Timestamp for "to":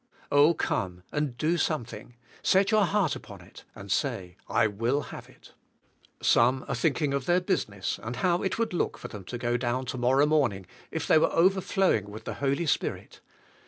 9.25-9.37